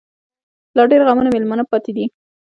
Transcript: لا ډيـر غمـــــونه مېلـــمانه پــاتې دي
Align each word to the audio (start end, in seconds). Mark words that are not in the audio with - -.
لا 0.77 0.83
ډيـر 0.89 1.01
غمـــــونه 1.07 1.29
مېلـــمانه 1.35 1.63
پــاتې 1.69 1.91
دي 1.97 2.05